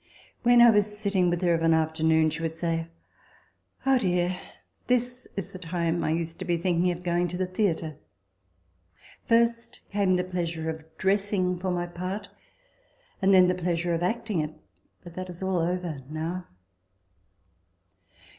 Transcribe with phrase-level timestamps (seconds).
[0.41, 2.87] When I was sitting with her of an afternoon, she would say,"
[3.85, 4.35] Oh, dear!
[4.87, 7.97] this is the time I used to be thinking of going to the theatre:
[9.25, 12.29] first came the pleasure of dressing for my part;
[13.21, 14.55] and then the pleasure of acting it:
[15.03, 16.47] but that is all over now."